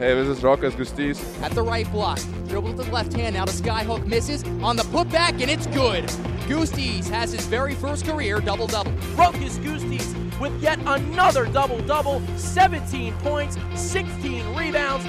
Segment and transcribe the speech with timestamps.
[0.00, 1.42] Hey, this is Rokas Gustys.
[1.42, 2.18] At the right block,
[2.48, 6.04] dribble to the left hand, now the skyhook misses on the putback, and it's good.
[6.48, 8.92] Gustys has his very first career double double.
[9.14, 15.04] Rokas Gustys with yet another double double 17 points, 16 rebounds.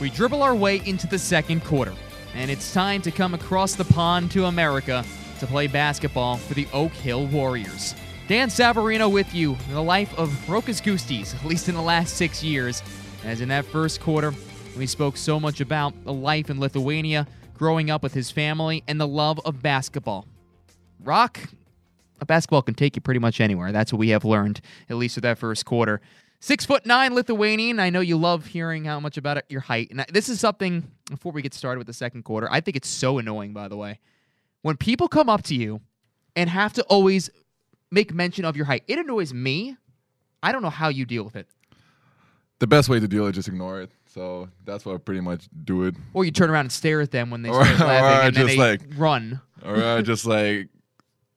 [0.00, 1.94] We dribble our way into the second quarter,
[2.36, 5.04] and it's time to come across the pond to America
[5.38, 7.94] to play basketball for the Oak Hill Warriors.
[8.26, 12.42] Dan Savarino with you, the life of Rokas Gustys, at least in the last six
[12.42, 12.82] years.
[13.24, 14.34] As in that first quarter,
[14.76, 19.00] we spoke so much about the life in Lithuania, growing up with his family, and
[19.00, 20.26] the love of basketball.
[21.02, 21.40] Rock,
[22.20, 23.72] a basketball can take you pretty much anywhere.
[23.72, 26.00] That's what we have learned, at least with that first quarter.
[26.40, 27.80] Six foot nine Lithuanian.
[27.80, 29.88] I know you love hearing how much about your height.
[29.90, 32.88] And this is something, before we get started with the second quarter, I think it's
[32.88, 33.98] so annoying, by the way.
[34.68, 35.80] When people come up to you
[36.36, 37.30] and have to always
[37.90, 39.78] make mention of your height, it annoys me.
[40.42, 41.48] I don't know how you deal with it.
[42.58, 43.90] The best way to deal is just ignore it.
[44.04, 45.94] So that's what I pretty much do it.
[46.12, 48.26] Or you turn around and stare at them when they Or- start or laughing I
[48.26, 49.40] and then just, they like- run.
[49.64, 50.68] Or I just like,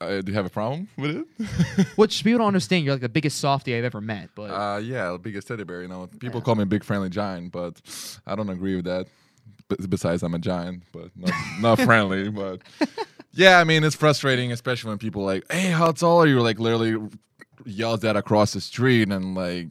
[0.02, 1.88] uh, do you have a problem with it?
[1.96, 2.84] Which people don't understand.
[2.84, 4.32] You're like the biggest softy I've ever met.
[4.36, 5.84] But uh, yeah, the biggest teddy bear.
[5.84, 7.80] You know, people call me a big friendly giant, but
[8.28, 9.08] I don't agree with that.
[9.70, 12.28] B- besides, I'm a giant, but not, not friendly.
[12.30, 12.60] But
[13.34, 16.60] yeah, I mean, it's frustrating, especially when people like, "Hey, how tall are you?" Like
[16.60, 17.10] literally
[17.66, 19.70] yells that across the street, and like,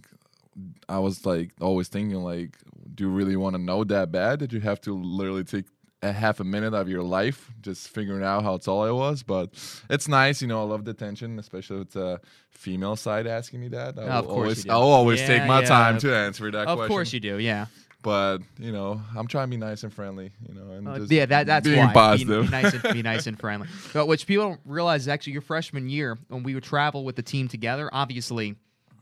[0.89, 2.56] I was like always thinking, like,
[2.94, 5.67] do you really want to know that bad that you have to literally take
[6.02, 9.22] a half a minute of your life just figuring out how tall I was?
[9.22, 9.50] But
[9.91, 10.61] it's nice, you know.
[10.61, 13.98] I love the attention, especially with the female side asking me that.
[13.98, 14.69] I will course always.
[14.69, 15.69] I'll always take my yeah.
[15.69, 16.89] time to answer that of question.
[16.89, 17.39] course you do.
[17.39, 17.67] Yeah.
[18.03, 20.31] But you know, I'm trying to be nice and friendly.
[20.48, 21.89] You know, and Uh, just yeah, that, that's being why.
[21.89, 22.45] Be- positive.
[22.47, 23.69] Be, nice and be nice and friendly.
[23.92, 27.17] But which people don't realize is actually your freshman year when we would travel with
[27.17, 27.91] the team together.
[27.92, 28.57] Obviously,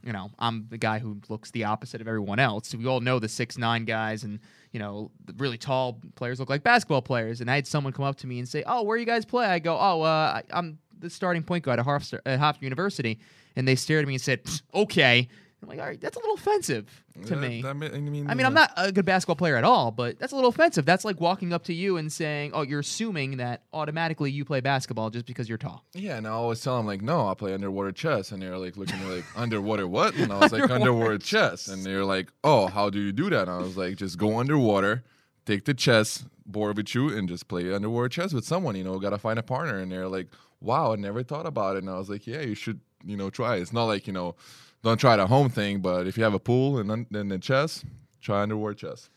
[0.05, 2.75] you know, I'm the guy who looks the opposite of everyone else.
[2.75, 4.41] We all know the six nine guys and
[4.73, 7.41] you know the really tall players look like basketball players.
[7.41, 9.47] And I had someone come up to me and say, "Oh, where you guys play?"
[9.47, 13.21] I go, "Oh, uh, I'm the starting point guard at Hofstra- at Hofstra University."
[13.55, 14.41] And they stared at me and said,
[14.75, 15.29] "Okay."
[15.63, 18.35] I'm like, "All right, that's a little offensive to Yeah, me." that I mean, I
[18.35, 20.85] mean, I'm not a good basketball player at all, but that's a little offensive.
[20.85, 24.61] That's like walking up to you and saying, "Oh, you're assuming that automatically you play
[24.61, 27.55] basketball just because you're tall." Yeah, and I always tell them like, no, I play
[27.55, 30.15] underwater chess, and they're like looking like, underwater what?
[30.15, 33.43] And I was like, Underwater chess, and they're like, oh, how do you do that?
[33.49, 35.03] And I was like, just go underwater,
[35.45, 38.77] take the chess board with you, and just play underwater chess with someone.
[38.77, 39.79] You know, gotta find a partner.
[39.79, 40.29] And they're like,
[40.61, 41.81] wow, I never thought about it.
[41.83, 43.57] And I was like, yeah, you should, you know, try.
[43.57, 44.37] It's not like you know,
[44.83, 47.85] don't try the home thing, but if you have a pool and then the chess,
[48.21, 49.11] try underwater chess.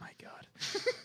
[0.00, 0.46] My God.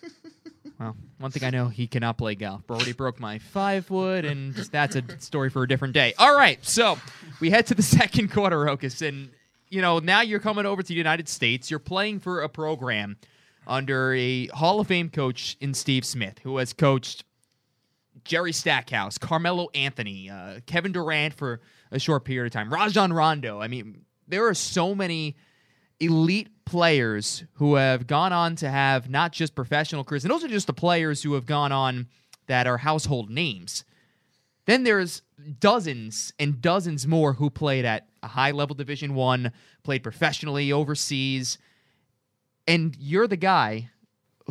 [0.80, 2.66] well, one thing I know, he cannot play golf.
[2.66, 6.14] Brody broke my five wood, and just- that's a story for a different day.
[6.18, 6.98] All right, so
[7.40, 9.30] we head to the second quarter, Rokas, and
[9.70, 11.70] you know now you're coming over to the United States.
[11.70, 13.18] You're playing for a program
[13.68, 17.24] under a Hall of Fame coach in Steve Smith, who has coached
[18.24, 23.62] Jerry Stackhouse, Carmelo Anthony, uh, Kevin Durant for a short period of time, Rajon Rondo.
[23.62, 25.36] I mean, there are so many
[26.00, 30.50] elite players who have gone on to have not just professional careers, and those are
[30.50, 32.08] just the players who have gone on
[32.48, 33.84] that are household names.
[34.66, 35.22] Then there's
[35.60, 39.52] dozens and dozens more who played at a high level Division One,
[39.84, 41.58] played professionally overseas,
[42.66, 43.90] and you're the guy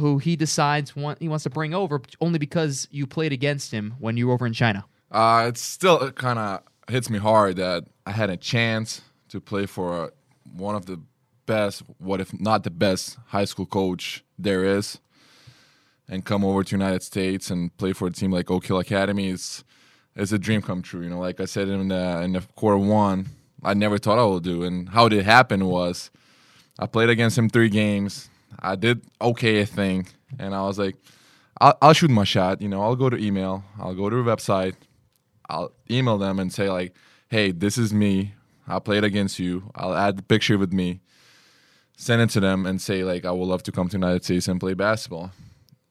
[0.03, 3.95] who he decides want, he wants to bring over only because you played against him
[4.01, 4.85] when you were over in China.
[5.13, 9.65] Uh, it's still kind of hits me hard that I had a chance to play
[9.65, 10.13] for
[10.57, 11.01] one of the
[11.47, 14.99] best, what if not the best, high school coach there is,
[16.09, 19.29] and come over to United States and play for a team like Oak Hill Academy
[19.29, 19.63] is
[20.17, 21.03] is a dream come true.
[21.03, 23.27] You know, like I said in the in the quarter one,
[23.63, 26.11] I never thought I would do, and how it happened was
[26.77, 28.29] I played against him three games.
[28.59, 30.97] I did okay, I think, and I was like,
[31.61, 32.61] I'll, I'll shoot my shot.
[32.61, 34.75] You know, I'll go to email, I'll go to the website,
[35.49, 36.95] I'll email them and say like,
[37.29, 38.35] "Hey, this is me.
[38.67, 39.71] I played against you.
[39.75, 41.01] I'll add the picture with me.
[41.97, 44.49] Send it to them and say like, I would love to come to United States
[44.49, 45.33] and play basketball."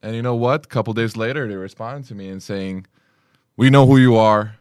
[0.02, 0.64] And you know what?
[0.64, 2.86] A couple days later, they responded to me and saying,
[3.56, 4.56] "We know who you are.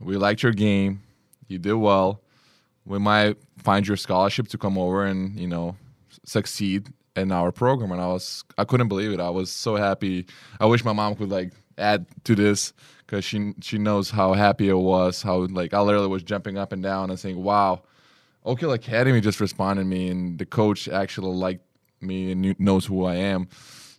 [0.00, 1.02] We liked your game.
[1.48, 2.22] You did well.
[2.84, 5.76] We might find your scholarship to come over and you know
[6.24, 9.20] succeed in our program." And I was, I couldn't believe it.
[9.20, 10.26] I was so happy.
[10.60, 12.72] I wish my mom could like add to this
[13.06, 15.22] because she she knows how happy I was.
[15.22, 17.82] How like I literally was jumping up and down and saying, "Wow,
[18.44, 21.64] Oak Hill Academy just responded me, and the coach actually liked
[22.00, 23.48] me and knew, knows who I am."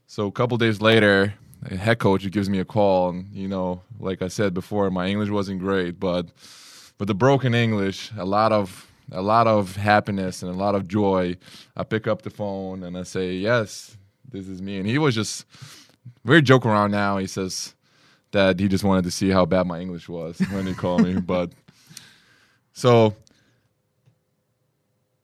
[0.08, 1.34] So a couple days later,
[1.70, 5.30] head coach gives me a call, and you know, like I said before, my English
[5.30, 6.28] wasn't great, but
[6.98, 10.88] but the broken English, a lot of a lot of happiness and a lot of
[10.88, 11.38] joy.
[11.76, 13.98] I pick up the phone and I say, "Yes,
[14.30, 15.46] this is me." And he was just
[16.24, 17.18] very joke around now.
[17.18, 17.76] He says
[18.32, 21.20] that he just wanted to see how bad my English was when he called me,
[21.20, 21.52] but
[22.74, 23.16] so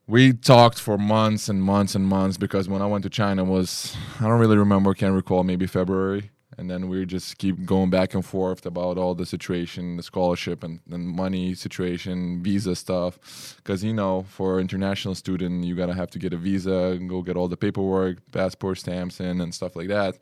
[0.06, 3.96] we talked for months and months and months because when I went to China was
[4.20, 6.30] I don't really remember, can't recall, maybe February.
[6.58, 10.64] And then we just keep going back and forth about all the situation, the scholarship
[10.64, 13.56] and, and money situation, visa stuff.
[13.58, 17.20] Because you know, for international student, you gotta have to get a visa and go
[17.20, 20.18] get all the paperwork, passport stamps in, and stuff like that.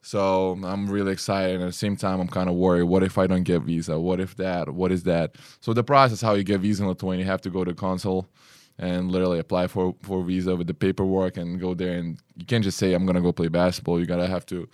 [0.00, 1.56] So I'm really excited.
[1.56, 2.84] And at the same time, I'm kind of worried.
[2.84, 3.98] What if I don't get visa?
[3.98, 4.70] What if that?
[4.70, 5.34] What is that?
[5.60, 8.28] So the process, how you get visa in Lithuania, you have to go to consul
[8.78, 11.98] and literally apply for for visa with the paperwork and go there.
[11.98, 13.98] And you can't just say I'm gonna go play basketball.
[14.00, 14.68] You gotta have to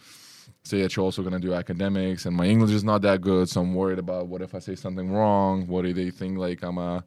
[0.64, 2.26] say that you're also gonna do academics.
[2.26, 4.74] And my English is not that good, so I'm worried about what if I say
[4.74, 5.66] something wrong?
[5.66, 7.04] What do they think like I'm a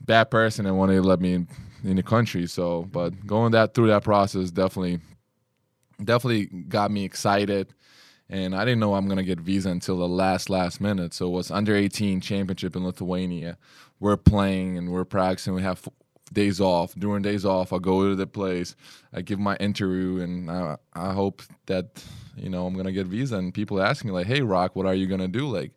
[0.00, 1.48] bad person and want to let me in,
[1.84, 2.46] in the country?
[2.46, 5.00] So, but going that through that process definitely
[6.02, 7.74] definitely got me excited.
[8.30, 11.12] And I didn't know I'm gonna get visa until the last last minute.
[11.12, 13.58] So it was under 18 championship in Lithuania.
[13.98, 15.52] We're playing and we're practicing.
[15.52, 15.86] We have
[16.32, 16.94] days off.
[16.94, 18.76] During days off, I go to the place.
[19.12, 22.04] I give my interview, and I, I hope that
[22.36, 23.36] you know I'm gonna get visa.
[23.36, 25.48] And people ask me like, "Hey, Rock, what are you gonna do?
[25.48, 25.72] Like,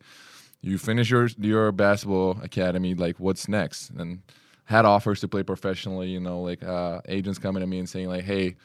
[0.60, 2.94] you finish your your basketball academy.
[2.94, 4.22] Like, what's next?" And
[4.66, 6.08] had offers to play professionally.
[6.08, 8.56] You know, like uh, agents coming to me and saying like, "Hey."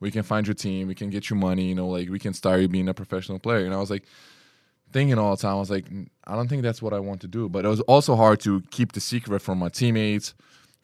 [0.00, 2.32] we can find your team, we can get you money, you know, like we can
[2.32, 3.64] start you being a professional player.
[3.64, 4.04] And I was like
[4.92, 5.86] thinking all the time, I was like,
[6.24, 7.48] I don't think that's what I want to do.
[7.48, 10.34] But it was also hard to keep the secret from my teammates,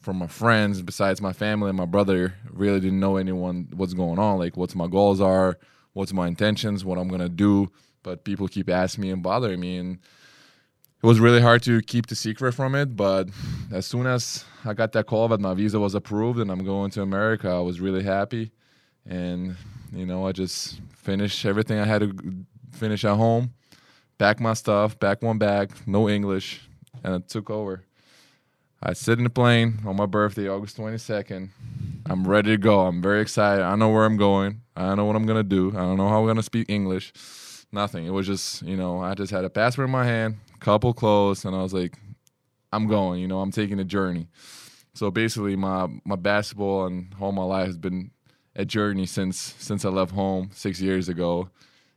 [0.04, 2.34] from my friends, besides my family and my brother.
[2.50, 5.58] Really didn't know anyone what's going on, like what's my goals are,
[5.94, 7.72] what's my intentions, what I'm gonna do.
[8.02, 9.98] But people keep asking me and bothering me and
[11.02, 13.28] it was really hard to keep the secret from it, but
[13.70, 16.90] as soon as I got that call that my visa was approved and I'm going
[16.92, 18.52] to America, I was really happy
[19.06, 19.56] and
[19.92, 22.14] you know I just finished everything I had to
[22.72, 23.54] finish at home,
[24.18, 26.68] pack my stuff, pack one bag, no English,
[27.02, 27.84] and it took over.
[28.86, 31.48] I sit in the plane on my birthday, August 22nd.
[32.04, 32.80] I'm ready to go.
[32.80, 33.64] I'm very excited.
[33.64, 34.60] I know where I'm going.
[34.76, 35.70] I know what I'm gonna do.
[35.70, 37.10] I don't know how I'm gonna speak English.
[37.72, 38.04] Nothing.
[38.04, 41.46] It was just, you know, I just had a passport in my hand, couple clothes,
[41.46, 41.98] and I was like,
[42.74, 43.20] I'm going.
[43.20, 44.28] You know, I'm taking a journey.
[44.92, 48.10] So basically, my my basketball and all my life has been
[48.54, 51.48] a journey since since I left home six years ago,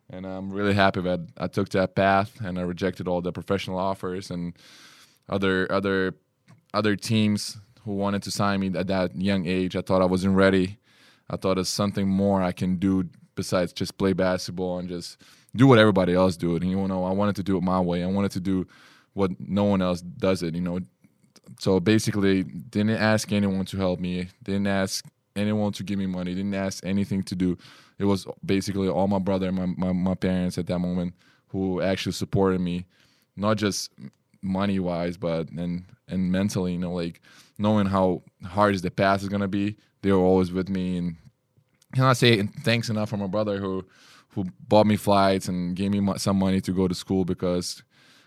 [0.09, 3.77] and I'm really happy that I took that path and I rejected all the professional
[3.77, 4.53] offers and
[5.27, 6.15] other other
[6.73, 9.75] other teams who wanted to sign me at that young age.
[9.75, 10.77] I thought I wasn't ready.
[11.29, 15.17] I thought there's something more I can do besides just play basketball and just
[15.55, 16.63] do what everybody else do it.
[16.63, 18.03] And you know, I wanted to do it my way.
[18.03, 18.67] I wanted to do
[19.13, 20.55] what no one else does it.
[20.55, 20.79] You know,
[21.59, 24.29] so basically, didn't ask anyone to help me.
[24.43, 25.05] Didn't ask
[25.35, 26.35] anyone to give me money.
[26.35, 27.57] Didn't ask anything to do.
[27.99, 31.13] It was basically all my brother and my, my, my parents at that moment
[31.47, 32.85] who actually supported me,
[33.35, 33.91] not just
[34.41, 36.73] money wise, but and and mentally.
[36.73, 37.21] You know, like
[37.57, 39.77] knowing how hard the path is gonna be.
[40.01, 41.15] They were always with me, and
[41.93, 43.85] cannot say thanks enough for my brother who
[44.29, 47.81] who bought me flights and gave me some money to go to school because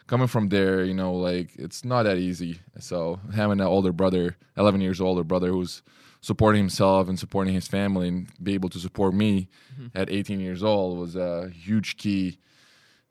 [0.09, 2.59] coming from there, you know, like it's not that easy.
[2.81, 5.83] So having an older brother, 11 years older brother, who's
[6.21, 9.97] supporting himself and supporting his family and be able to support me mm-hmm.
[9.97, 12.39] at 18 years old was a huge key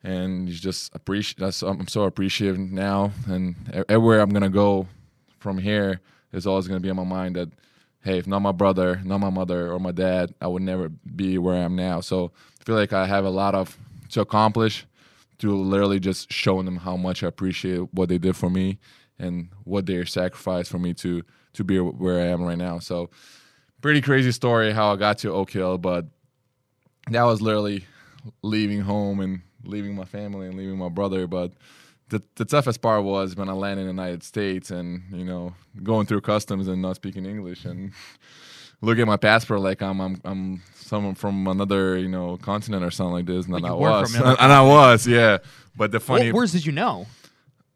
[0.04, 3.56] and you just appreciate i'm so appreciative now and
[3.90, 4.88] everywhere i'm gonna go
[5.40, 6.00] from here
[6.32, 7.50] is always gonna be on my mind that
[8.04, 11.38] hey if not my brother not my mother or my dad i would never be
[11.38, 13.78] where i am now so i feel like i have a lot of
[14.10, 14.86] to accomplish
[15.38, 18.78] to literally just showing them how much i appreciate what they did for me
[19.20, 21.22] and what they sacrificed for me to
[21.54, 22.80] to be where I am right now.
[22.80, 23.10] So
[23.82, 26.06] pretty crazy story how I got to Oak Hill, but
[27.12, 27.86] that was literally
[28.42, 31.28] leaving home and leaving my family and leaving my brother.
[31.28, 31.54] But
[32.10, 35.54] the, the toughest part was when I landed in the United States and you know
[35.84, 37.92] going through customs and not speaking English and
[38.82, 42.92] look at my passport like I'm I'm I'm someone from another you know continent or
[42.92, 45.38] something like this, and I was, and, and I was, yeah.
[45.76, 47.08] But the funny, what words did you know?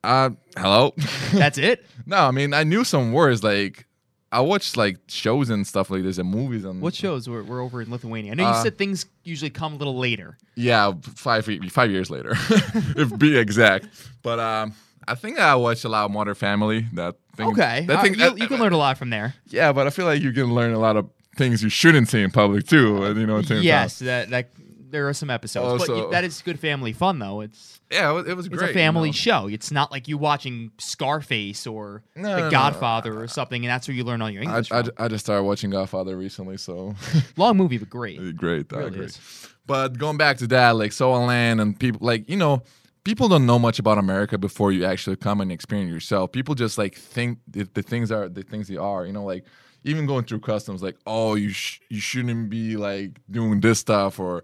[0.03, 0.93] Uh, hello.
[1.31, 1.85] That's it.
[2.05, 3.85] no, I mean I knew some words like
[4.33, 7.61] I watched like shows and stuff like this and movies and what shows were, were
[7.61, 8.31] over in Lithuania?
[8.31, 10.37] I know you uh, said things usually come a little later.
[10.55, 12.31] Yeah, five five years later,
[12.97, 13.87] if be exact.
[14.23, 14.73] But um,
[15.07, 16.87] I think I watched a lot of Modern Family.
[16.93, 17.47] That thing.
[17.49, 19.35] Okay, that uh, thing, you, you, can learn a lot from there.
[19.47, 22.23] Yeah, but I feel like you can learn a lot of things you shouldn't say
[22.23, 23.13] in public too.
[23.15, 24.49] You know, yes, that that
[24.93, 27.41] there are some episodes, oh, but Also- you, that is good family fun though.
[27.41, 28.65] It's Yeah, it was, it was it's great.
[28.65, 29.13] a you family know?
[29.13, 29.47] show.
[29.47, 32.49] It's not like you watching Scarface or No, The no.
[32.51, 34.71] Godfather or something, and that's where you learn all your I, English.
[34.71, 34.91] I, from.
[34.97, 36.95] I just started watching Godfather recently, so
[37.37, 38.37] Long movie, but great.
[38.37, 38.71] great.
[38.71, 39.05] I Really agree.
[39.07, 39.19] is.
[39.65, 42.63] But going back to that, like Soul Land and people, like you know,
[43.03, 46.31] people don't know much about America before you actually come and experience yourself.
[46.31, 49.05] People just like think the, the things are the things they are.
[49.05, 49.45] You know, like
[49.85, 54.19] even going through customs, like oh, you sh- you shouldn't be like doing this stuff
[54.19, 54.43] or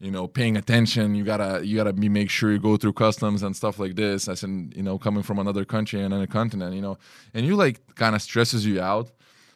[0.00, 1.14] you know paying attention.
[1.14, 4.28] You gotta you gotta be make sure you go through customs and stuff like this.
[4.28, 6.74] As in you know coming from another country and another continent.
[6.74, 6.98] You know,
[7.34, 9.10] and you like kind of stresses you out.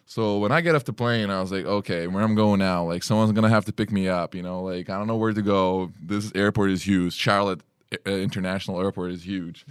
[0.07, 2.85] So when I get off the plane, I was like, okay, where I'm going now?
[2.85, 4.35] Like someone's gonna have to pick me up.
[4.35, 5.91] You know, like I don't know where to go.
[6.01, 7.13] This airport is huge.
[7.13, 7.61] Charlotte
[8.05, 9.65] uh, International Airport is huge.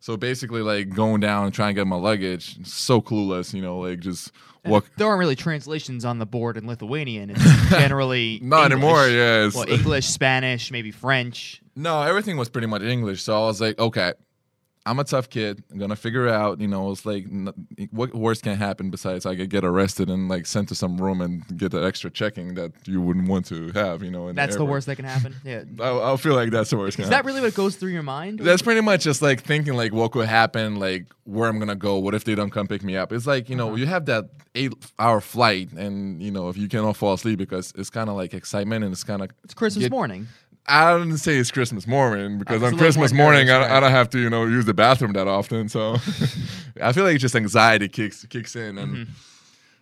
[0.00, 3.52] So basically, like going down and trying to get my luggage, so clueless.
[3.54, 4.32] You know, like just
[4.64, 4.84] what.
[4.96, 7.30] There aren't really translations on the board in Lithuanian.
[7.30, 9.04] It's generally Not anymore.
[9.06, 9.12] English.
[9.14, 9.36] Yeah.
[9.46, 11.60] it's- Well, English, Spanish, maybe French.
[11.76, 13.22] No, everything was pretty much English.
[13.22, 14.14] So I was like, okay,
[14.90, 15.62] I'm a tough kid.
[15.70, 16.60] I'm gonna figure out.
[16.60, 17.26] You know, it's like
[17.90, 21.20] what worse can happen besides I could get arrested and like sent to some room
[21.20, 24.02] and get that extra checking that you wouldn't want to have.
[24.02, 24.70] You know, in That's the airport.
[24.70, 25.34] worst that can happen.
[25.44, 25.62] Yeah.
[25.80, 26.98] I, I feel like that's the worst.
[26.98, 28.40] Is that really what goes through your mind?
[28.40, 31.98] That's pretty much just like thinking like what could happen, like where I'm gonna go.
[31.98, 33.12] What if they don't come pick me up?
[33.12, 33.76] It's like you know Uh-huh.
[33.76, 34.24] you have that
[34.56, 38.16] eight hour flight, and you know if you cannot fall asleep because it's kind of
[38.16, 40.26] like excitement and it's kind of It's Christmas Get- morning.
[40.66, 44.08] I didn't say it's Christmas morning because on Christmas morning nervous, I, I don't have
[44.10, 45.68] to you know use the bathroom that often.
[45.68, 45.94] So
[46.82, 49.12] I feel like just anxiety kicks kicks in, and Mm-hmm.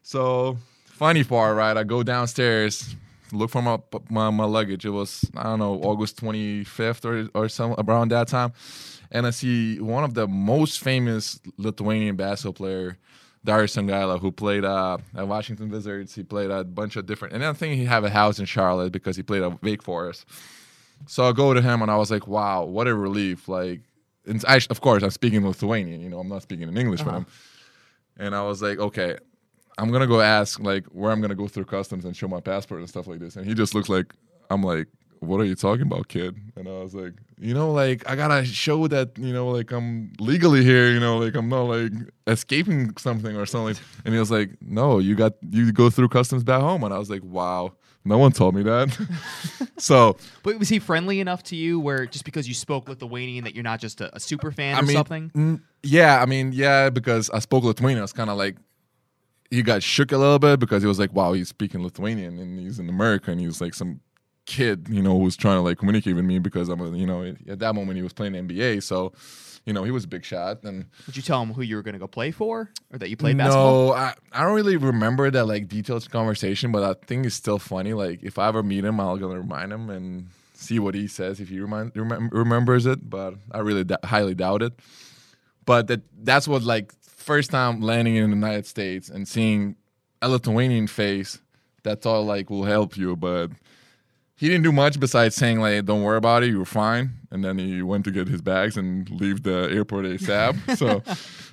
[0.02, 0.56] so
[0.86, 1.76] funny part, right?
[1.76, 2.96] I go downstairs,
[3.32, 4.84] look for my, my my luggage.
[4.86, 8.52] It was I don't know August 25th or or some around that time,
[9.10, 12.98] and I see one of the most famous Lithuanian basketball player.
[13.44, 17.44] Darius Songaila, who played uh, at Washington Wizards, he played a bunch of different, and
[17.44, 20.26] I think he have a house in Charlotte because he played at Wake Forest.
[21.06, 23.48] So I go to him and I was like, wow, what a relief.
[23.48, 23.80] Like,
[24.26, 27.08] and I, of course, I'm speaking Lithuanian, you know, I'm not speaking in English with
[27.08, 27.18] uh-huh.
[27.18, 27.26] him.
[28.18, 29.16] And I was like, okay,
[29.78, 32.26] I'm going to go ask, like, where I'm going to go through customs and show
[32.28, 33.36] my passport and stuff like this.
[33.36, 34.12] And he just looks like,
[34.50, 34.88] I'm like,
[35.20, 36.36] what are you talking about, kid?
[36.56, 39.70] And I was like, you know, like, I got to show that, you know, like,
[39.72, 41.92] I'm legally here, you know, like, I'm not, like,
[42.26, 43.82] escaping something or something.
[44.04, 46.82] And he was like, no, you got, you go through customs back home.
[46.82, 47.72] And I was like, wow,
[48.08, 48.90] no one told me that.
[49.78, 53.54] so, But was he friendly enough to you where just because you spoke Lithuanian that
[53.54, 55.30] you're not just a, a super fan I or mean, something?
[55.30, 58.00] mm, yeah, I mean, yeah, because I spoke Lithuanian.
[58.00, 58.56] I was kind of like,
[59.50, 62.58] he got shook a little bit because he was like, wow, he's speaking Lithuanian and
[62.58, 64.00] he's in America and he's like some
[64.44, 67.34] kid, you know, who's trying to like communicate with me because I'm, a, you know,
[67.48, 68.82] at that moment he was playing NBA.
[68.82, 69.12] So,
[69.68, 70.64] you know, he was a big shot.
[70.64, 73.10] And Did you tell him who you were going to go play for or that
[73.10, 73.88] you played basketball?
[73.88, 77.58] no, I, I don't really remember that like detailed conversation, but I think it's still
[77.58, 77.92] funny.
[77.92, 81.38] Like if I ever meet him, I'll gonna remind him and see what he says
[81.38, 83.10] if he remind, remem- remembers it.
[83.10, 84.72] But I really d- highly doubt it.
[85.66, 89.76] But that that's what like first time landing in the United States and seeing
[90.22, 91.38] a Lithuanian face
[91.82, 93.50] That's all like will help you, but
[94.38, 97.10] he didn't do much besides saying like don't worry about it, you're fine.
[97.30, 100.76] And then he went to get his bags and leave the airport ASAP.
[100.78, 101.02] so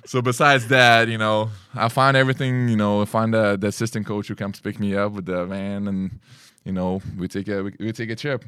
[0.06, 4.06] so besides that, you know, I find everything, you know, I find the, the assistant
[4.06, 6.20] coach who comes pick me up with the van and
[6.64, 8.44] you know, we take a we, we take a trip.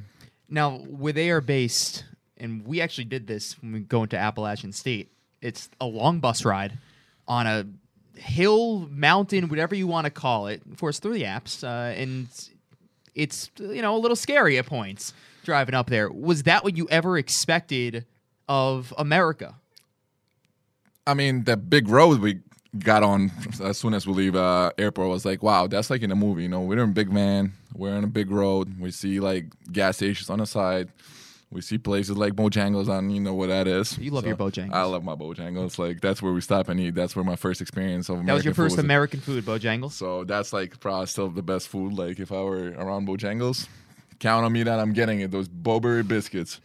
[0.48, 2.04] Now, where they are based,
[2.36, 6.44] and we actually did this when we go into Appalachian State, it's a long bus
[6.44, 6.78] ride
[7.26, 7.66] on a
[8.18, 10.62] hill, mountain, whatever you want to call it.
[10.70, 12.28] Of course, through the apps, uh, and
[13.18, 15.12] it's you know a little scary at points
[15.44, 16.10] driving up there.
[16.10, 18.06] Was that what you ever expected
[18.48, 19.56] of America?
[21.06, 22.40] I mean, the big road we
[22.78, 23.30] got on
[23.62, 26.42] as soon as we leave uh, airport was like, wow, that's like in a movie.
[26.42, 28.78] You know, we're in a big van, we're on a big road.
[28.78, 30.88] We see like gas stations on the side.
[31.50, 33.96] We see places like Bojangles on, you know what that is.
[33.96, 34.74] You love your Bojangles.
[34.74, 35.78] I love my Bojangles.
[35.78, 36.94] Like that's where we stop and eat.
[36.94, 38.84] That's where my first experience of American That was your food first was.
[38.84, 39.92] American food, Bojangles.
[39.92, 41.94] So that's like probably still the best food.
[41.94, 43.66] Like if I were around Bojangles,
[44.18, 45.30] count on me that I'm getting it.
[45.30, 46.60] Those Bo-Berry biscuits.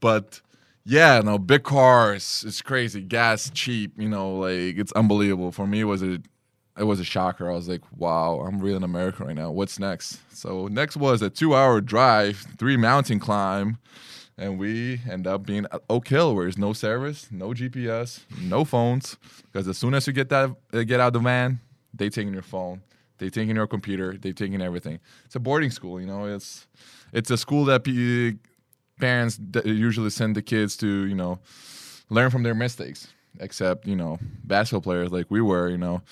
[0.00, 0.40] But
[0.84, 2.42] yeah, no, big cars.
[2.44, 3.02] It's crazy.
[3.02, 3.92] Gas cheap.
[3.96, 5.52] You know, like it's unbelievable.
[5.52, 6.20] For me, it was a
[6.78, 7.50] it was a shocker.
[7.50, 9.50] I was like, wow, I'm really in America right now.
[9.50, 10.20] What's next?
[10.34, 13.78] So next was a two hour drive, three mountain climb.
[14.38, 18.64] And we end up being at Oak Hill, where there's no service, no GPS, no
[18.64, 19.18] phones.
[19.52, 21.60] Because as soon as you get that, uh, get out of the van,
[21.92, 22.80] they taking your phone,
[23.18, 24.98] they taking your computer, they taking everything.
[25.26, 26.24] It's a boarding school, you know.
[26.24, 26.66] It's
[27.12, 28.38] it's a school that pe-
[28.98, 31.38] parents d- usually send the kids to, you know,
[32.08, 33.08] learn from their mistakes.
[33.38, 36.02] Except, you know, basketball players like we were, you know,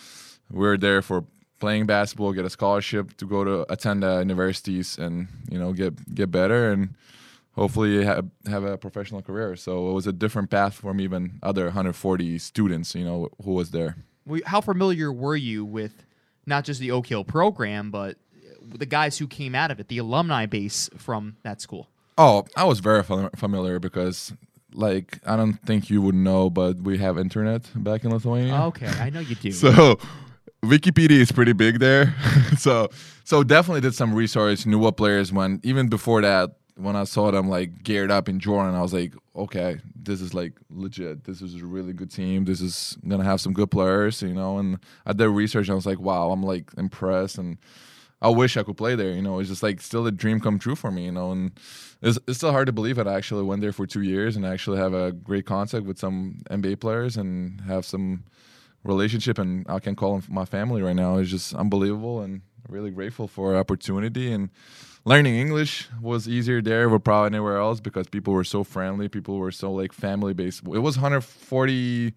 [0.50, 1.24] we are there for
[1.58, 6.14] playing basketball, get a scholarship to go to attend uh, universities, and you know get
[6.14, 6.94] get better and
[7.52, 9.56] hopefully have have a professional career.
[9.56, 13.70] So it was a different path from even other 140 students, you know, who was
[13.70, 13.96] there.
[14.46, 16.04] How familiar were you with
[16.46, 18.16] not just the Oak Hill program, but
[18.62, 21.88] the guys who came out of it, the alumni base from that school?
[22.18, 24.32] Oh, I was very familiar because,
[24.74, 28.54] like, I don't think you would know, but we have internet back in Lithuania.
[28.64, 29.52] Okay, I know you do.
[29.52, 29.98] So
[30.64, 32.14] Wikipedia is pretty big there.
[32.58, 32.88] so
[33.24, 35.64] so definitely did some research, knew what players went.
[35.64, 39.14] Even before that, when I saw them like geared up in Jordan, I was like,
[39.36, 41.24] okay, this is like legit.
[41.24, 42.44] This is a really good team.
[42.44, 44.58] This is gonna have some good players, you know.
[44.58, 47.58] And I did research and I was like, wow, I'm like impressed and
[48.22, 49.12] I wish I could play there.
[49.12, 51.06] You know, it's just like still a dream come true for me.
[51.06, 51.52] You know, and
[52.02, 54.44] it's, it's still hard to believe that I actually went there for two years and
[54.44, 58.24] actually have a great contact with some NBA players and have some
[58.84, 59.38] relationship.
[59.38, 61.18] And I can call them my family right now.
[61.18, 64.50] is just unbelievable and really grateful for opportunity and
[65.04, 69.08] learning English was easier there than probably anywhere else because people were so friendly.
[69.08, 70.62] People were so like family based.
[70.66, 72.14] It was 140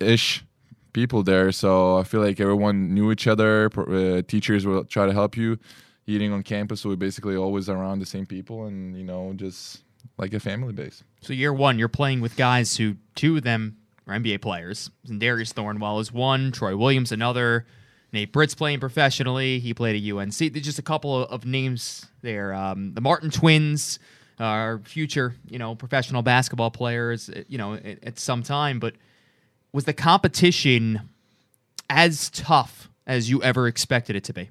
[0.00, 0.44] ish
[0.92, 3.70] people there, so I feel like everyone knew each other.
[3.76, 5.58] Uh, teachers will try to help you.
[6.08, 9.82] Eating on campus, so we basically always around the same people, and you know, just
[10.18, 11.02] like a family base.
[11.20, 14.90] So year one, you're playing with guys who two of them are NBA players.
[15.08, 17.66] And Darius Thornwell is one, Troy Williams another,
[18.12, 19.58] Nate Britt's playing professionally.
[19.58, 20.36] He played at UNC.
[20.38, 22.54] There's just a couple of, names there.
[22.54, 23.98] Um, the Martin twins
[24.38, 27.28] are future, you know, professional basketball players.
[27.28, 28.94] uh, You know, at, at some time, but
[29.72, 31.08] was the competition
[31.90, 34.50] as tough as you ever expected it to be?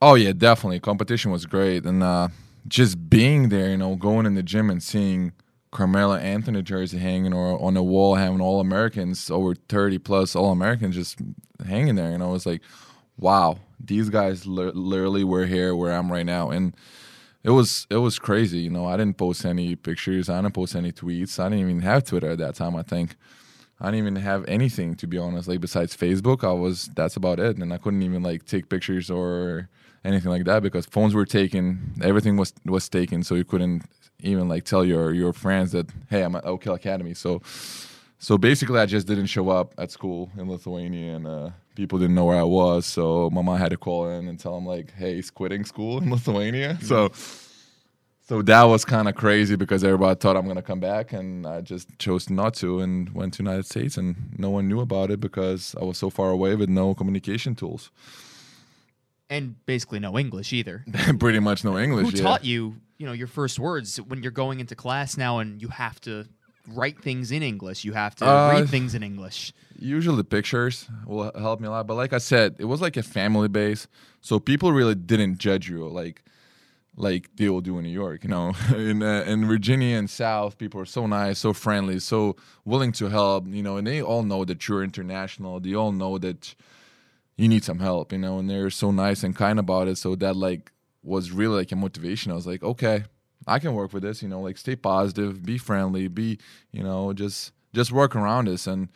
[0.00, 0.80] Oh yeah, definitely.
[0.80, 2.28] Competition was great, and uh,
[2.66, 5.32] just being there, you know, going in the gym and seeing
[5.72, 10.52] Carmelo Anthony jersey hanging or on the wall, having all Americans over thirty plus all
[10.52, 11.18] Americans just
[11.66, 12.62] hanging there, And I was like,
[13.16, 16.76] wow, these guys li- literally were here where I'm right now, and
[17.42, 18.58] it was it was crazy.
[18.60, 21.80] You know, I didn't post any pictures, I didn't post any tweets, I didn't even
[21.82, 22.76] have Twitter at that time.
[22.76, 23.16] I think.
[23.80, 25.48] I didn't even have anything to be honest.
[25.48, 29.10] Like besides Facebook, I was that's about it, and I couldn't even like take pictures
[29.10, 29.68] or
[30.04, 33.82] anything like that because phones were taken, everything was was taken, so you couldn't
[34.22, 37.14] even like tell your your friends that hey, I'm at Oak Hill Academy.
[37.14, 37.42] So
[38.22, 42.14] so basically, I just didn't show up at school in Lithuania, and uh, people didn't
[42.14, 42.86] know where I was.
[42.86, 45.98] So my mom had to call in and tell him like, hey, he's quitting school
[45.98, 46.78] in Lithuania.
[46.82, 47.10] So.
[48.28, 51.60] So that was kind of crazy because everybody thought I'm gonna come back, and I
[51.60, 55.18] just chose not to and went to United States, and no one knew about it
[55.20, 57.90] because I was so far away with no communication tools.
[59.28, 60.84] And basically no English either.
[61.18, 62.10] Pretty much no English.
[62.12, 62.22] Who yeah.
[62.22, 65.66] taught you, you know, your first words when you're going into class now and you
[65.68, 66.24] have to
[66.68, 67.84] write things in English?
[67.84, 69.52] You have to Uh, read things in English.
[69.76, 72.96] Usually the pictures will help me a lot, but like I said, it was like
[72.96, 73.88] a family base,
[74.20, 76.22] so people really didn't judge you like
[76.94, 78.22] like they will do in New York.
[78.22, 78.52] You know,
[78.90, 83.06] in uh, in Virginia and South, people are so nice, so friendly, so willing to
[83.08, 83.48] help.
[83.48, 85.58] You know, and they all know that you're international.
[85.58, 86.54] They all know that
[87.36, 88.12] you need some help.
[88.12, 89.96] You know, and they're so nice and kind about it.
[89.98, 90.70] So that like
[91.02, 92.32] was really like a motivation.
[92.32, 93.04] I was like, okay,
[93.46, 94.22] I can work with this.
[94.22, 96.38] You know, like stay positive, be friendly, be
[96.72, 98.88] you know just just work around this and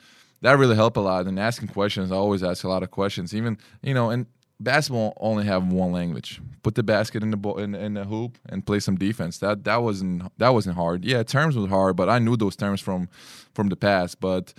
[0.43, 1.27] that really helped a lot.
[1.27, 3.35] And asking questions, I always ask a lot of questions.
[3.35, 4.27] Even you know, and
[4.61, 6.41] basketball only have one language.
[6.63, 9.39] Put the basket in the ball in, in the hoop and play some defense.
[9.39, 11.05] That that wasn't that wasn't hard.
[11.05, 13.09] Yeah, terms was hard, but I knew those terms from
[13.55, 14.21] from the past.
[14.21, 14.55] But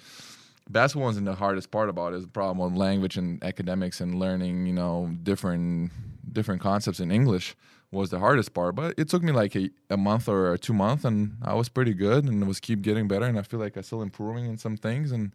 [0.70, 2.18] basketball wasn't the hardest part about it.
[2.18, 4.66] It's the problem on language and academics and learning.
[4.66, 5.92] You know, different
[6.32, 7.56] different concepts in English
[7.92, 8.76] was the hardest part.
[8.76, 11.94] But it took me like a, a month or two months, and I was pretty
[11.94, 13.26] good and it was keep getting better.
[13.26, 15.34] And I feel like I'm still improving in some things and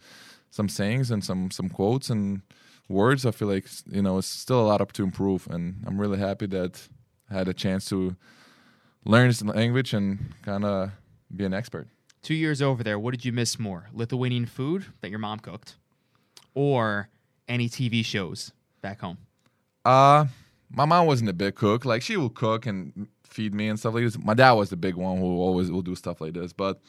[0.51, 2.43] some sayings and some some quotes and
[2.89, 3.25] words.
[3.27, 6.19] I feel like you know it's still a lot up to improve, and I'm really
[6.19, 6.89] happy that
[7.31, 8.17] I had a chance to
[9.05, 10.93] learn this language and kind of
[11.35, 11.89] be an expert.
[12.23, 13.89] Two years over there, what did you miss more?
[13.93, 15.75] Lithuanian food that your mom cooked,
[16.55, 17.09] or
[17.49, 19.19] any TV shows back home?
[19.85, 20.27] Uh
[20.75, 21.85] my mom wasn't a big cook.
[21.85, 24.19] Like she would cook and feed me and stuff like this.
[24.19, 26.53] My dad was the big one who always will do stuff like this.
[26.53, 26.81] But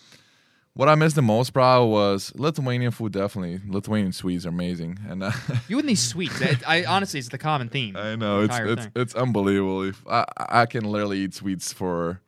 [0.73, 3.11] what I missed the most probably was Lithuanian food.
[3.11, 4.99] Definitely, Lithuanian sweets are amazing.
[5.07, 5.31] And uh,
[5.67, 6.41] You and these sweets.
[6.41, 7.95] I, I honestly, it's the common theme.
[7.95, 9.83] I know it's it's it's unbelievable.
[9.83, 12.21] If I I can literally eat sweets for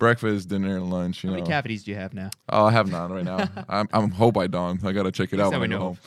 [0.00, 1.22] breakfast, dinner, and lunch.
[1.22, 1.42] You How know.
[1.42, 2.30] many cavities do you have now?
[2.48, 3.48] Oh, I have none right now.
[3.68, 4.84] I'm, I'm hope I don't.
[4.84, 5.98] I gotta check it out when I go know home.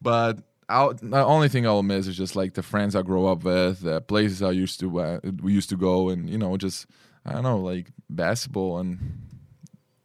[0.00, 3.44] But I'll, the only thing I'll miss is just like the friends I grew up
[3.44, 6.86] with, the places I used to uh, we used to go, and you know, just
[7.26, 8.98] I don't know, like basketball and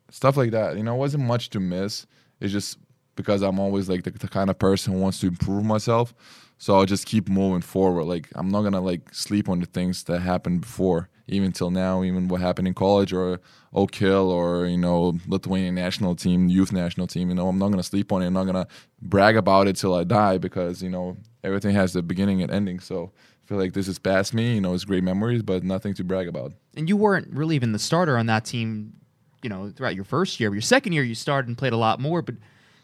[0.10, 0.76] stuff like that.
[0.76, 2.06] You know, it wasn't much to miss.
[2.40, 2.78] It's just
[3.16, 6.14] because I'm always like the, the kind of person who wants to improve myself.
[6.58, 8.06] So I'll just keep moving forward.
[8.06, 12.04] Like I'm not gonna like sleep on the things that happened before, even till now,
[12.04, 13.40] even what happened in college or
[13.74, 17.30] Oak Hill or you know Lithuanian national team, youth national team.
[17.30, 18.28] You know I'm not gonna sleep on it.
[18.28, 18.68] I'm not gonna
[19.02, 22.80] brag about it till I die because you know everything has a beginning and ending.
[22.80, 23.12] So
[23.44, 24.56] I feel like this is past me.
[24.56, 26.54] You know it's great memories, but nothing to brag about.
[26.76, 28.94] And you weren't really even the starter on that team,
[29.42, 30.52] you know, throughout your first year.
[30.52, 32.36] Your second year, you started and played a lot more, but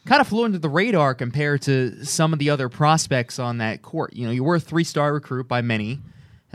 [0.06, 3.82] kind of flew under the radar compared to some of the other prospects on that
[3.82, 4.14] court.
[4.14, 6.00] You know, you were a three star recruit by many.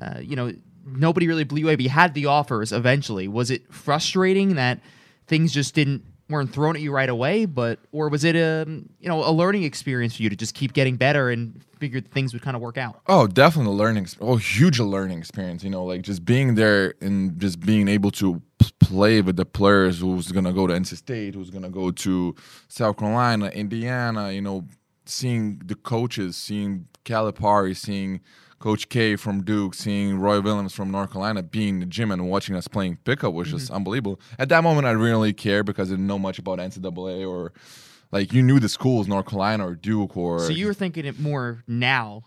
[0.01, 0.51] Uh, you know,
[0.85, 3.27] nobody really blew you you had the offers eventually.
[3.27, 4.79] Was it frustrating that
[5.27, 9.09] things just didn't weren't thrown at you right away, but or was it a you
[9.09, 12.41] know a learning experience for you to just keep getting better and figure things would
[12.41, 13.01] kind of work out?
[13.07, 14.07] Oh, definitely a learning.
[14.21, 15.63] Oh, huge learning experience.
[15.63, 18.41] You know, like just being there and just being able to
[18.79, 22.35] play with the players who's gonna go to NC State, who's gonna go to
[22.67, 24.31] South Carolina, Indiana.
[24.31, 24.65] You know,
[25.05, 28.21] seeing the coaches, seeing Calipari, seeing
[28.63, 32.29] Coach K from Duke, seeing Roy Williams from North Carolina being in the gym and
[32.29, 33.75] watching us playing pickup was just mm-hmm.
[33.75, 34.21] unbelievable.
[34.39, 37.51] At that moment, I really cared because I didn't know much about NCAA or
[38.13, 40.39] like you knew the schools, North Carolina or Duke or.
[40.39, 42.23] So you were thinking it more now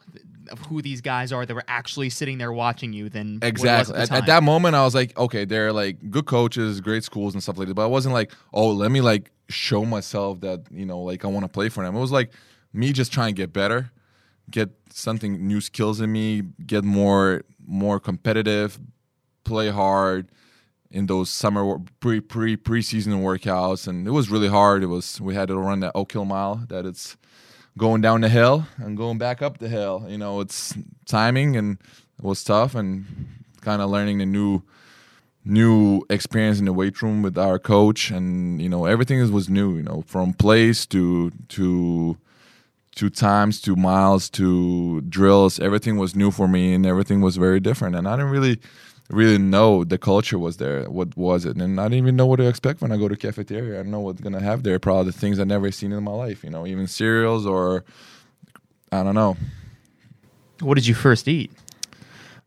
[0.51, 4.13] of who these guys are that were actually sitting there watching you than exactly at,
[4.13, 4.75] at, that moment.
[4.75, 7.75] I was like, okay, they're like good coaches, great schools and stuff like that.
[7.75, 11.29] But I wasn't like, oh, let me like show myself that you know like I
[11.29, 11.97] want to play for them.
[11.97, 12.31] It was like
[12.75, 13.91] me just trying to get better
[14.51, 18.79] get something new skills in me, get more more competitive,
[19.45, 20.29] play hard
[20.91, 24.83] in those summer pre pre preseason workouts, and it was really hard.
[24.83, 27.17] It was we had to run that Oak Hill mile that it's
[27.77, 30.07] going down the hill and going back up the hill.
[30.09, 31.79] You know, it's timing and
[32.19, 33.05] it was tough and
[33.61, 34.63] kind of learning the new
[35.45, 39.77] new experience in the weight room with our coach and you know everything was new
[39.77, 42.17] you know from place to to
[42.97, 45.61] to times to miles to drills.
[45.61, 47.95] Everything was new for me and everything was very different.
[47.95, 48.59] And i didn't really
[49.09, 51.57] really know the culture was there what was it.
[51.57, 53.79] And i didn't even know what to expect when i go to cafeteria.
[53.81, 54.79] I don't know what's gonna have there.
[54.79, 57.85] Probably the things i never seen in my life you know even cereals or
[58.91, 59.37] i don't know.
[60.61, 61.51] What did you first eat?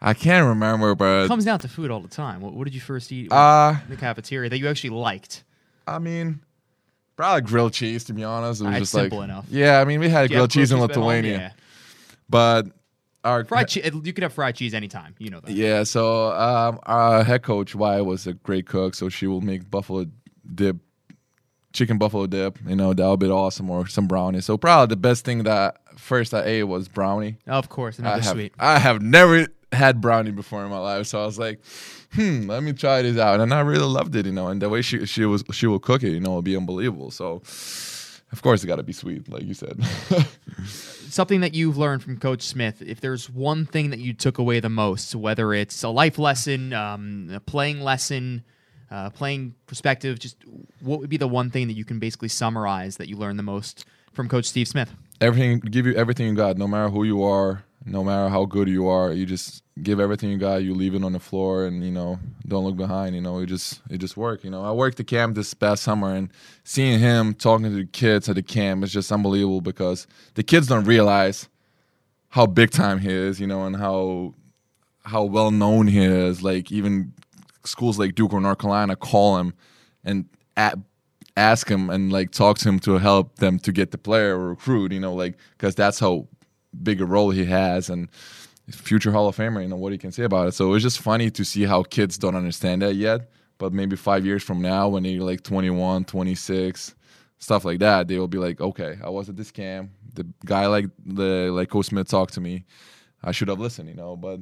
[0.02, 2.40] I can't remember, but it comes down to food all the time.
[2.40, 5.44] What, what did you first eat uh, in the cafeteria that you actually liked?
[5.86, 6.40] I mean,
[7.20, 8.62] Probably grilled cheese, to be honest.
[8.62, 9.46] It was just simple like, enough.
[9.52, 11.52] Yeah, I mean, we had grilled cheese in grilled cheese Lithuania, Yeah.
[12.30, 12.68] but
[13.26, 13.92] our Fried cheese.
[13.94, 15.16] You could have fried cheese anytime.
[15.20, 15.52] You know that.
[15.52, 15.84] yeah.
[15.84, 20.06] So um, our head coach Y was a great cook, so she will make buffalo
[20.56, 20.78] dip,
[21.74, 22.58] chicken buffalo dip.
[22.66, 24.40] You know that would be awesome, or some brownie.
[24.40, 27.36] So probably the best thing that first I ate was brownie.
[27.48, 28.54] Of course, another I have, sweet.
[28.58, 31.60] I have never had brownie before in my life, so I was like,
[32.14, 34.48] hmm, let me try this out, and I really loved it, you know.
[34.48, 37.12] And the way she she was she will cook it, you know, it'll be unbelievable.
[37.12, 37.42] So,
[38.32, 39.84] of course, it got to be sweet, like you said.
[40.66, 44.60] Something that you've learned from Coach Smith, if there's one thing that you took away
[44.60, 48.44] the most, whether it's a life lesson, um, a playing lesson,
[48.92, 50.38] uh, playing perspective, just
[50.82, 53.44] what would be the one thing that you can basically summarize that you learned the
[53.44, 54.94] most from Coach Steve Smith?
[55.22, 58.68] Everything, give you everything you got, no matter who you are, no matter how good
[58.68, 60.58] you are, you just give everything you got.
[60.58, 63.16] You leave it on the floor, and you know, don't look behind.
[63.16, 64.44] You know, it just it just work.
[64.44, 66.30] You know, I worked the camp this past summer, and
[66.64, 70.68] seeing him talking to the kids at the camp is just unbelievable because the kids
[70.68, 71.48] don't realize
[72.30, 73.40] how big time he is.
[73.40, 74.36] You know, and how
[75.06, 76.44] how well known he is.
[76.44, 77.14] Like even
[77.64, 79.54] schools like Duke or North Carolina call him
[80.04, 80.26] and
[80.58, 80.78] at,
[81.38, 84.50] ask him and like talk to him to help them to get the player or
[84.50, 84.92] recruit.
[84.92, 86.28] You know, like because that's how
[86.84, 88.10] big a role he has and
[88.72, 90.54] future Hall of Famer, you know, what he can say about it.
[90.54, 93.30] So it's just funny to see how kids don't understand that yet.
[93.58, 96.96] But maybe five years from now, when they're like 21, 26,
[97.40, 99.92] stuff like that, they will be like, okay, I was at this camp.
[100.14, 102.66] The guy like the like Coach Smith talked to me.
[103.22, 104.16] I should have listened, you know.
[104.16, 104.40] But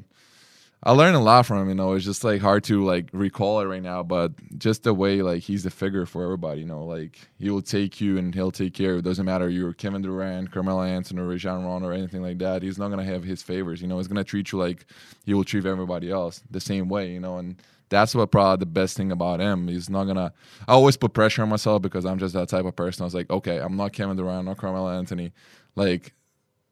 [0.84, 1.70] I learned a lot from him.
[1.70, 4.94] You know, it's just like hard to like recall it right now, but just the
[4.94, 6.62] way like he's the figure for everybody.
[6.62, 8.94] You know, like he will take you and he'll take care.
[8.94, 12.38] Of it doesn't matter you're Kevin Durant, Carmelo Anthony, or Rajon Rondo or anything like
[12.40, 12.62] that.
[12.62, 13.82] He's not gonna have his favors.
[13.82, 14.86] You know, he's gonna treat you like
[15.26, 17.12] he will treat everybody else the same way.
[17.12, 17.60] You know, and
[17.90, 19.68] that's what probably the best thing about him.
[19.68, 20.32] He's not gonna.
[20.68, 23.02] I always put pressure on myself because I'm just that type of person.
[23.02, 25.34] I was like, okay, I'm not Kevin Durant, not Carmelo Anthony.
[25.76, 26.14] Like,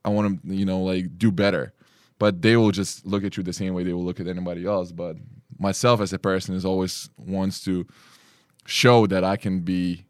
[0.03, 1.73] I want to, you know, like do better
[2.19, 4.65] but they will just look at you the same way they will look at anybody
[4.65, 4.91] else.
[4.91, 5.17] But
[5.59, 7.85] myself as a person is always wants to
[8.65, 10.05] show that I can be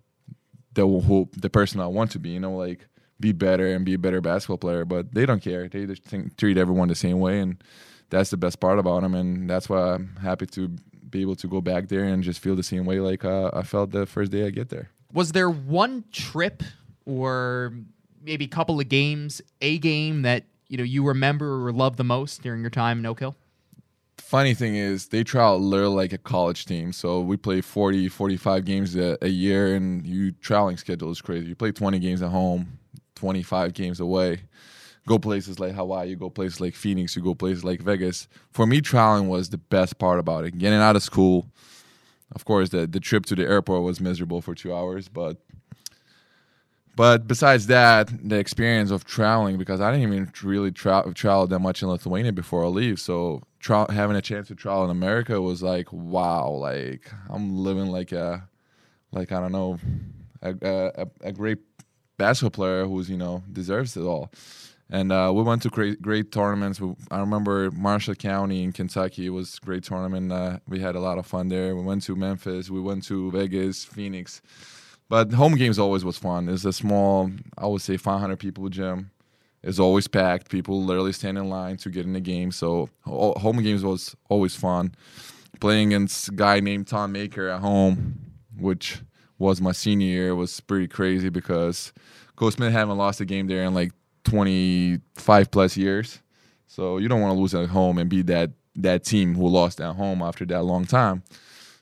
[0.74, 2.30] the who, the person I want to be.
[2.32, 2.88] You know, like
[3.20, 4.86] be better and be a better basketball player.
[4.86, 5.68] But they don't care.
[5.68, 7.64] They just think, treat everyone the same way, and
[8.10, 9.16] that's the best part about them.
[9.16, 10.70] And that's why I'm happy to
[11.10, 13.64] be able to go back there and just feel the same way like uh, I
[13.64, 14.90] felt the first day I get there.
[15.14, 16.62] Was there one trip
[17.06, 17.74] or
[18.22, 22.04] maybe a couple of games, a game that you know you remember or love the
[22.04, 23.36] most during your time in Oak Hill?
[24.26, 26.92] funny thing is they travel literally like a college team.
[26.92, 31.48] So we play 40 45 games a, a, year and you traveling schedule is crazy.
[31.48, 32.80] You play 20 games at home
[33.16, 34.42] 25 games away.
[35.08, 38.28] Go places like hawaii you go places like phoenix you go places like vegas.
[38.52, 40.58] For me traveling was the best part about it.
[40.58, 41.48] Getting out of school
[42.34, 45.38] of course the, the trip to the airport was miserable for two hours but
[46.96, 51.60] but besides that, the experience of traveling, because I didn't even really tra- travel that
[51.60, 53.00] much in Lithuania before I leave.
[53.00, 57.88] So tra- having a chance to travel in America was like, wow, like I'm living
[57.88, 58.48] like a,
[59.12, 59.80] like I don't know,
[60.42, 61.60] a, a, a great
[62.18, 64.32] basketball player who's you know deserves it all.
[64.90, 66.80] And uh, we went to great, great tournaments.
[67.10, 70.32] I remember Marshall County in Kentucky was a great tournament.
[70.32, 71.76] Uh, we had a lot of fun there.
[71.76, 72.70] We went to Memphis.
[72.70, 74.44] We went to Vegas, Phoenix.
[75.08, 76.50] But home games always was fun.
[76.50, 79.12] It's a small, I would say, 500 people gym.
[79.62, 80.50] It's always packed.
[80.50, 82.52] People literally stand in line to get in the game.
[82.52, 84.96] So home games was always fun.
[85.60, 88.20] Playing against a guy named Thon Maker at home,
[88.58, 89.02] which
[89.38, 91.94] was my senior year, was pretty crazy because
[92.36, 93.92] Coach Smith haven't lost a game there in like
[94.26, 96.20] 25 plus years.
[96.68, 99.80] So you don't want to lose at home and be that that team who lost
[99.80, 101.24] at home after that long time.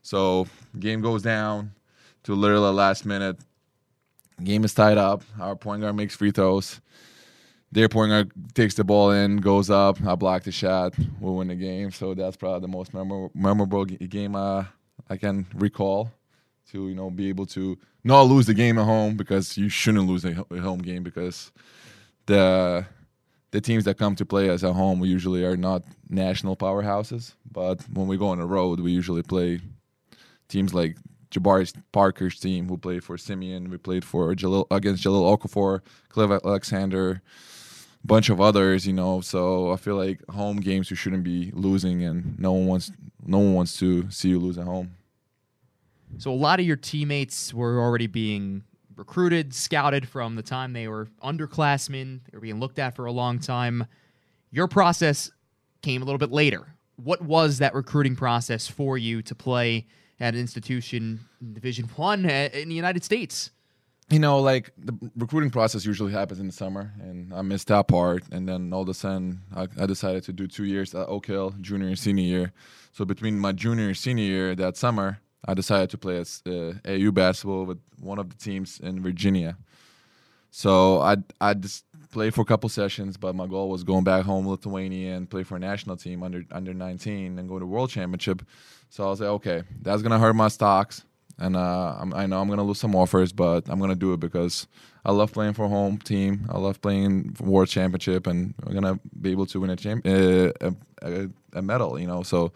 [0.03, 0.47] So
[0.79, 1.71] game goes down
[2.23, 3.38] to literally last minute.
[4.43, 5.23] Game is tied up.
[5.39, 6.81] Our point guard makes free throws.
[7.71, 10.01] Their point guard takes the ball in, goes up.
[10.05, 10.93] I block the shot.
[11.19, 11.91] We win the game.
[11.91, 14.65] So that's probably the most memorable, memorable game uh,
[15.09, 16.12] I can recall.
[16.71, 20.07] To you know, be able to not lose the game at home because you shouldn't
[20.07, 21.51] lose a home game because
[22.25, 22.86] the
[23.51, 27.33] the teams that come to play us at home usually are not national powerhouses.
[27.51, 29.59] But when we go on the road, we usually play
[30.47, 30.97] teams like
[31.34, 33.69] Jabari Parker's team, who played for Simeon.
[33.69, 37.22] We played for Jahlil, against Jahlil Okafor, Cliff Alexander,
[38.06, 38.86] bunch of others.
[38.86, 42.67] You know, so I feel like home games you shouldn't be losing, and no one
[42.67, 42.91] wants
[43.26, 44.96] no one wants to see you lose at home.
[46.17, 48.63] So a lot of your teammates were already being
[48.96, 52.22] recruited, scouted from the time they were underclassmen.
[52.26, 53.88] They were being looked at for a long time.
[54.52, 55.32] Your process
[55.82, 56.76] came a little bit later.
[56.98, 59.88] What was that recruiting process for you to play?
[60.19, 63.52] At an institution in Division One in the United States.
[64.10, 67.88] You know, like the recruiting process usually happens in the summer, and I missed that
[67.88, 68.23] part.
[68.32, 71.28] And then all of a sudden, I, I decided to do two years at Oak
[71.28, 72.54] Hill, junior and senior year.
[72.91, 76.73] So between my junior and senior year that summer, I decided to play as uh,
[76.86, 79.58] AU basketball with one of the teams in Virginia.
[80.52, 84.23] So I I just played for a couple sessions, but my goal was going back
[84.23, 87.89] home Lithuania and play for a national team under under 19 and go to world
[87.89, 88.43] championship.
[88.89, 91.04] So I was like, okay, that's gonna hurt my stocks,
[91.39, 94.67] and uh, i know I'm gonna lose some offers, but I'm gonna do it because
[95.04, 96.47] I love playing for home team.
[96.49, 100.06] I love playing for world championship, and I'm gonna be able to win a champ
[100.06, 101.99] uh, a, a, a medal.
[101.99, 102.54] You know, so.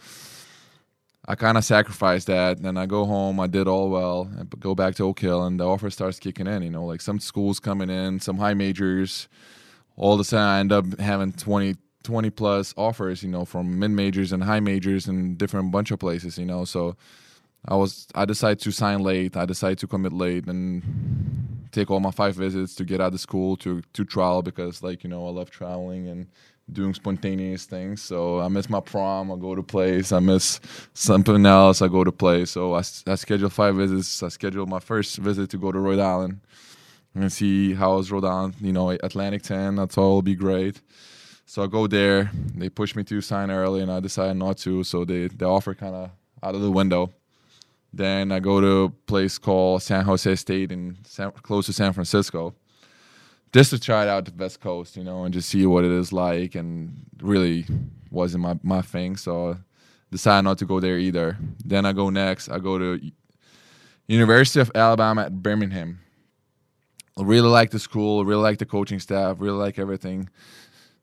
[1.28, 2.62] I kind of sacrificed that.
[2.62, 5.60] Then I go home, I did all well, and go back to Oak Hill, and
[5.60, 6.64] the offer starts kicking in.
[6.64, 9.28] You know, like some schools coming in, some high majors.
[9.98, 13.80] All of a sudden, I end up having 20, 20 plus offers, you know, from
[13.80, 16.64] mid majors and high majors and different bunch of places, you know.
[16.64, 16.96] So
[17.68, 19.36] I was I decided to sign late.
[19.36, 23.20] I decided to commit late and take all my five visits to get out of
[23.20, 26.28] school to to trial because like you know I love traveling and
[26.72, 28.02] doing spontaneous things.
[28.02, 29.32] So I miss my prom.
[29.32, 30.12] I go to place.
[30.12, 30.60] I miss
[30.94, 31.82] something else.
[31.82, 32.46] I go to play.
[32.46, 34.22] So I, I schedule five visits.
[34.22, 36.42] I scheduled my first visit to go to Rhode Island
[37.16, 38.56] and see how is Rhode Island.
[38.60, 39.76] You know, Atlantic 10.
[39.76, 40.82] That's all be great.
[41.46, 42.30] So I go there.
[42.56, 44.84] They push me to sign early, and I decided not to.
[44.84, 46.10] So they the offer kind of
[46.44, 47.14] out of the window.
[47.94, 51.94] Then I go to a place called San Jose State in San, close to San
[51.94, 52.54] Francisco,
[53.58, 55.92] just to try it out the West Coast, you know, and just see what it
[55.92, 56.54] is like.
[56.56, 57.66] And really
[58.12, 59.58] wasn't my my thing, so
[60.12, 61.38] decided not to go there either.
[61.66, 62.50] Then I go next.
[62.50, 63.12] I go to
[64.08, 66.00] University of Alabama at Birmingham.
[67.18, 68.24] I really like the school.
[68.26, 69.38] Really like the coaching staff.
[69.40, 70.30] Really like everything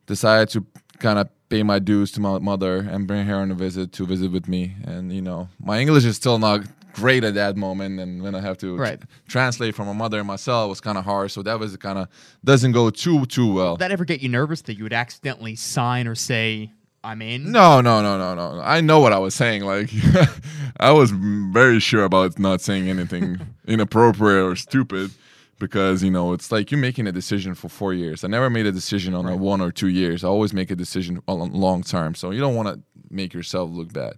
[0.06, 0.64] decided to
[0.98, 4.06] kind of pay my dues to my mother and bring her on a visit to
[4.06, 4.76] visit with me.
[4.84, 6.60] And you know, my English is still not
[6.94, 9.00] great at that moment, and when I have to right.
[9.28, 11.30] translate from my mother and myself, it was kind of hard.
[11.30, 12.08] So that was kind of
[12.44, 13.76] doesn't go too too well.
[13.76, 16.72] Did that ever get you nervous that you would accidentally sign or say?
[17.02, 17.52] I'm in.
[17.52, 18.62] No, no, no, no, no.
[18.62, 19.62] I know what I was saying.
[19.62, 19.90] Like,
[20.80, 25.10] I was very sure about not saying anything inappropriate or stupid
[25.58, 28.24] because you know it's like you're making a decision for four years.
[28.24, 29.34] I never made a decision on right.
[29.34, 30.24] a one or two years.
[30.24, 32.14] I always make a decision on long term.
[32.14, 32.80] So you don't want to
[33.10, 34.14] make yourself look bad.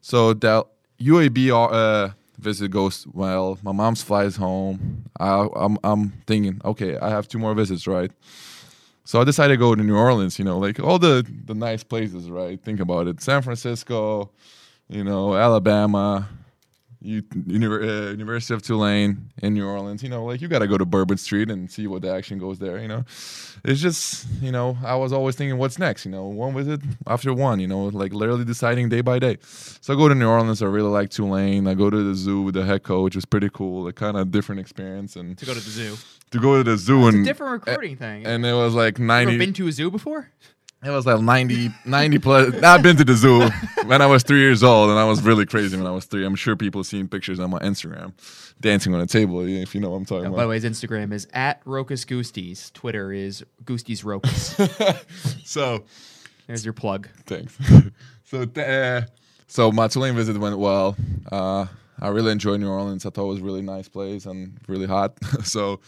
[0.00, 0.66] So that
[1.00, 3.58] UAB uh, Visit goes well.
[3.62, 5.04] My mom's flies home.
[5.18, 8.12] I, I'm I'm thinking, okay, I have two more visits, right?
[9.04, 10.38] So I decided to go to New Orleans.
[10.38, 12.62] You know, like all the the nice places, right?
[12.62, 14.30] Think about it: San Francisco,
[14.88, 16.28] you know, Alabama,
[17.00, 20.02] U- Univer- uh, University of Tulane in New Orleans.
[20.02, 22.38] You know, like you got to go to Bourbon Street and see what the action
[22.38, 22.78] goes there.
[22.80, 23.04] You know,
[23.64, 26.04] it's just you know I was always thinking, what's next?
[26.04, 27.60] You know, one visit after one.
[27.60, 29.38] You know, like literally deciding day by day.
[29.42, 30.60] So I go to New Orleans.
[30.60, 31.68] I really like Tulane.
[31.68, 33.14] I go to the zoo with the head coach.
[33.14, 33.86] It's pretty cool.
[33.86, 35.96] A kind of different experience and To go to the zoo.
[36.32, 38.26] to go to the zoo It's and a different recruiting thing.
[38.26, 39.34] and it was like you ninety.
[39.34, 40.30] ever been to a zoo before?
[40.84, 42.54] It was like 90, 90 plus.
[42.62, 43.48] I've been to the zoo
[43.86, 46.24] when I was three years old, and I was really crazy when I was three.
[46.24, 48.12] I'm sure people seen pictures on my Instagram
[48.60, 50.64] dancing on a table, if you know what I'm talking Oh, by the way, his
[50.64, 52.72] Instagram is at Rokas Gustys.
[52.72, 55.04] Twitter is Gustys Rokas.
[55.44, 55.84] So,
[56.46, 57.08] There's your plug.
[57.26, 57.56] thanks.
[58.24, 59.00] so, th- uh,
[59.48, 60.96] so my Tulane visit went well.
[61.30, 61.66] Uh,
[62.00, 63.04] I really enjoyed New Orleans.
[63.04, 65.14] I thought it was a really nice place and really hot.
[65.44, 65.80] so,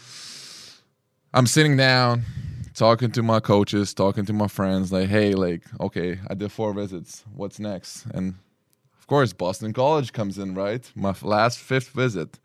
[1.33, 2.23] I'm sitting down,
[2.73, 6.73] talking to my coaches, talking to my friends, like, hey, like, okay, I did four
[6.73, 7.23] visits.
[7.33, 8.05] What's next?
[8.13, 8.35] And
[8.99, 10.89] of course, Boston College comes in, right?
[10.95, 12.39] My last fifth visit.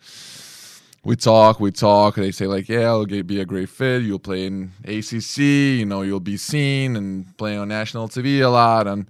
[1.04, 2.16] We talk, we talk.
[2.16, 4.02] They say like, yeah, it'll be a great fit.
[4.02, 5.38] You'll play in ACC.
[5.38, 8.88] You know, you'll be seen and playing on national TV a lot.
[8.88, 9.06] And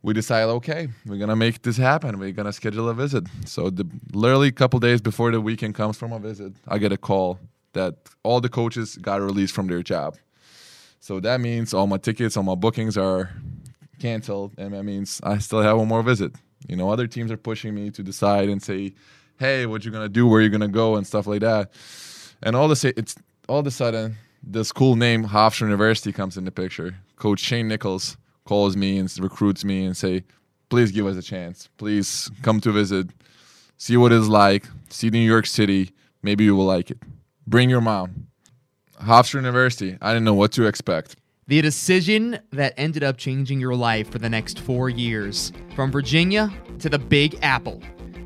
[0.00, 2.18] we decide, okay, we're gonna make this happen.
[2.18, 3.24] We're gonna schedule a visit.
[3.44, 6.92] So the literally a couple days before the weekend comes from a visit, I get
[6.92, 7.38] a call
[7.74, 10.16] that all the coaches got released from their job.
[11.00, 13.30] So that means all my tickets, all my bookings are
[13.98, 16.32] canceled, and that means I still have one more visit.
[16.68, 18.94] You know, other teams are pushing me to decide and say,
[19.38, 20.26] "Hey, what you gonna do?
[20.26, 21.72] Where you gonna go?" and stuff like that.
[22.42, 23.14] And all the it's
[23.48, 26.96] all of a sudden this cool name Hofstra University comes in the picture.
[27.16, 30.24] Coach Shane Nichols calls me and recruits me and say,
[30.68, 31.68] "Please give us a chance.
[31.78, 33.08] Please come to visit,
[33.76, 35.92] see what it's like, see New York City.
[36.22, 36.98] Maybe you will like it.
[37.46, 38.25] Bring your mom."
[39.00, 39.96] Hofstra University.
[40.00, 41.16] I didn't know what to expect.
[41.48, 46.52] The decision that ended up changing your life for the next four years, from Virginia
[46.80, 47.80] to the Big Apple.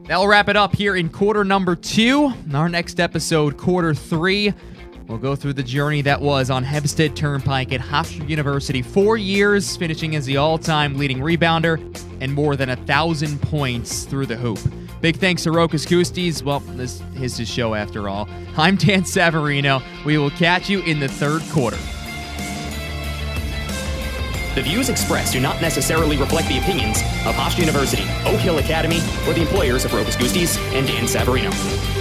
[0.06, 2.32] That'll wrap it up here in quarter number two.
[2.46, 4.54] In our next episode, quarter three,
[5.06, 8.80] we'll go through the journey that was on Hempstead Turnpike at Hofstra University.
[8.80, 11.76] Four years, finishing as the all time leading rebounder
[12.20, 14.58] and more than a thousand points through the hoop.
[15.00, 16.42] Big thanks to Rokas Gustys.
[16.42, 18.28] Well, this is his show after all.
[18.56, 19.82] I'm Dan Savarino.
[20.04, 21.78] We will catch you in the third quarter.
[24.54, 28.98] The views expressed do not necessarily reflect the opinions of Hofstra University, Oak Hill Academy,
[29.26, 31.99] or the employers of Rokas Gustys and Dan Savarino.